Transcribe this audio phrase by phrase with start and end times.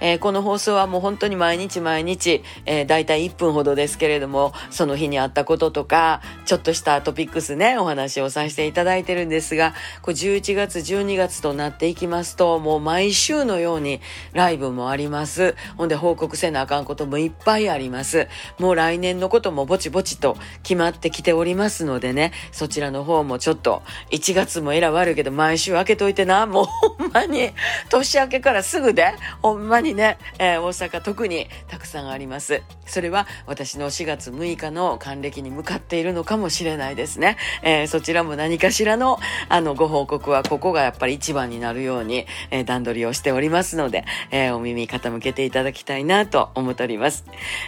[0.00, 14.00] えー、この放送はもう本当に毎日毎日、えー、大体1分ほどですけれども、その日にあったこととか、ちょっとしたトピックスね、お話をさせていただいてるんですが、こう11月、12月となっていきますと、もう毎週のように
[14.32, 15.56] ライブもあります。
[15.76, 18.28] ほんで報告せなあかんこともいっぱいあります。
[18.58, 27.50] もう来年のこともぼちぼちと決まってきておりますのでね、そちらの方もちょっと、1月も選ばれるけど毎週開けといてな、もうほんまに、
[27.88, 32.62] 年明けからすぐで、ほんまにね、えー、大阪特にたくさんあります。
[32.86, 37.36] それは私の4月6日の還暦に向かっているのかもしれないですね。
[37.62, 47.24] えー、そちらも何かしらの、あの、ご報告はここがやっぱり一番になるように、えー、段取りをしておりますので、えー、お耳傾けていただきたいなと思っております。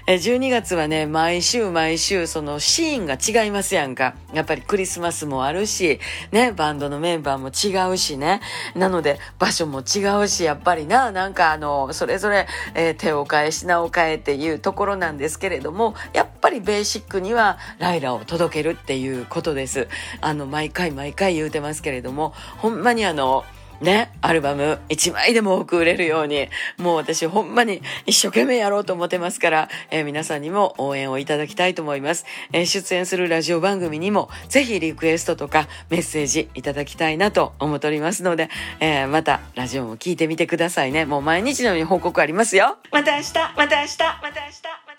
[0.06, 4.14] えー、12月はね、毎週毎週そのシーンが違いますやんか。
[4.32, 6.00] やっぱりクリスマスもあるし、
[6.32, 8.40] ね、バンドのメンバーも違うしね。
[8.74, 19.88] なので場所も違うし、やっぱりな、なんかあの、それれぞれ、えー、手を変え品を変えっていうところなんですけれども、やっぱりベーシックにはライラを届けるっていうことです。
[20.20, 23.44] あの、毎回毎回言うてますけれども、ほんまにあの、
[23.80, 32.26] ね、アルバム1枚でも多く売れるように、もう私ほんまに一生懸命やろうと思ってますから、えー、皆さんにも応援をいただきたいと思います。
[32.52, 38.50] えー、出演するラジオ番組にもぜひリクエストとかメッセージいただきたいなと思っておりますので、
[38.80, 41.06] えー、またラジオも聞いてみてくださいね。
[41.06, 42.76] もう毎日のように報告ありますよ。
[42.92, 44.50] また明日、また明日、また明
[44.86, 44.89] 日。